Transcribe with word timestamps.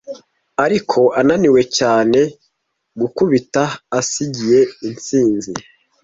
ariko 0.65 0.99
ananiwe 1.19 1.61
cyane 1.77 2.19
gukubita 2.99 3.63
asigiye 3.99 4.59
intsinzi 4.87 5.51